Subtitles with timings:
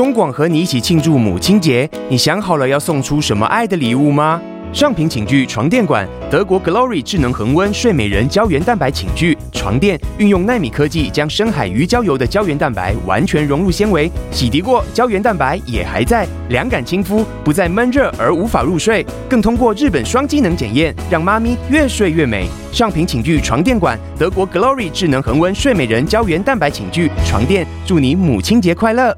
[0.00, 4.40] 中广和你一起庆祝母亲节，你想好了要送出什么爱的礼物吗？
[4.72, 22.48] 上品寝具床垫馆，德国 Glory 智能恒温睡美人胶原蛋白寝具床垫，运用纳米科技将深海鱼胶油的胶原蛋白完全融入纤维，洗涤过胶原蛋白也还在，凉感亲肤，不再闷热而无法入睡，更通过日本双机能检验，让妈咪越睡越美。
[22.72, 29.14] 上品寝具床垫馆，德国 Glory 智能恒温睡美人胶原蛋白寝具床垫，祝你母亲节快乐！